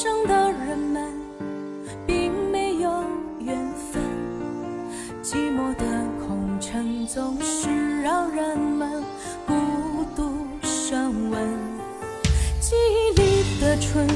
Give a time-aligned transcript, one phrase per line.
[0.00, 1.12] 上的人们
[2.06, 3.02] 并没有
[3.40, 3.58] 缘
[3.90, 4.00] 分，
[5.24, 5.84] 寂寞的
[6.24, 9.02] 空城总是让人们
[9.44, 9.54] 孤
[10.14, 11.40] 独升温。
[12.60, 14.06] 记忆里的春，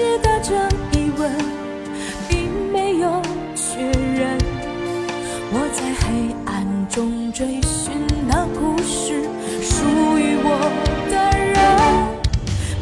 [0.00, 0.54] 问，解答着
[0.92, 1.30] 疑问，
[2.28, 3.20] 并没有
[3.54, 4.38] 确认。
[5.52, 7.92] 我在黑暗中追寻
[8.26, 9.22] 那故事
[9.62, 9.84] 属
[10.18, 10.48] 于我
[11.10, 11.54] 的人。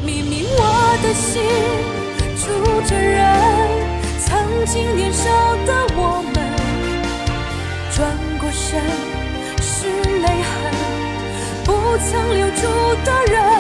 [0.05, 0.63] 明明我
[1.03, 1.43] 的心
[2.37, 2.47] 住
[2.89, 3.19] 着人，
[4.21, 5.29] 曾经年少
[5.67, 6.37] 的我们，
[7.95, 7.99] 转
[8.39, 8.81] 过身
[9.61, 9.89] 是
[10.21, 10.55] 泪痕，
[11.65, 12.63] 不曾留住
[13.05, 13.58] 的人。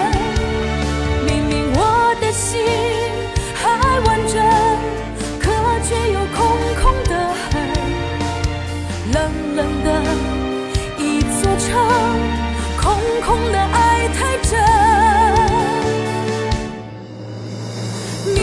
[12.81, 12.95] 空
[13.27, 14.59] 空的爱太真
[18.35, 18.37] 明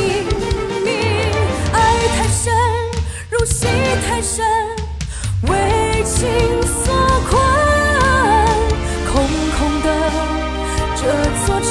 [0.84, 0.91] 明
[1.73, 1.75] 爱
[2.18, 2.53] 太深
[3.29, 3.68] 入戏
[4.07, 4.75] 太深。
[5.47, 6.28] 为情
[6.63, 6.94] 所
[7.29, 7.34] 困
[9.12, 9.13] 空
[9.57, 9.88] 空的
[10.96, 11.02] 这
[11.46, 11.67] 座城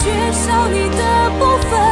[0.00, 1.89] 缺少你的部分。